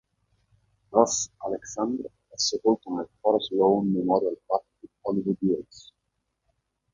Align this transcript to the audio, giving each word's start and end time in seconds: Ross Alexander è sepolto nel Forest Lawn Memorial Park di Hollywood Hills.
Ross 0.89 1.29
Alexander 1.43 2.09
è 2.29 2.35
sepolto 2.35 2.89
nel 2.95 3.07
Forest 3.19 3.51
Lawn 3.51 3.91
Memorial 3.91 4.35
Park 4.47 4.63
di 4.79 4.89
Hollywood 5.01 5.37
Hills. 5.41 5.93